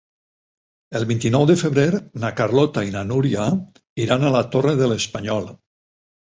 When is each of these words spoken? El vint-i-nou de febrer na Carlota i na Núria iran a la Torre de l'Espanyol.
El 0.99 1.03
vint-i-nou 1.09 1.43
de 1.51 1.55
febrer 1.61 1.99
na 2.23 2.31
Carlota 2.39 2.85
i 2.87 2.95
na 2.95 3.03
Núria 3.11 3.45
iran 4.07 4.27
a 4.27 4.33
la 4.39 4.43
Torre 4.57 4.75
de 4.83 4.91
l'Espanyol. 4.95 5.47